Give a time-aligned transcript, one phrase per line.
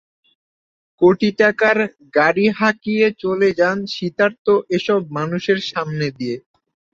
[1.01, 1.77] কোটি টাকার
[2.13, 4.45] গাড়ি হাঁকিয়ে চলে যান শীতার্ত
[4.77, 6.35] এসব মানুষের সামনে দিয়ে।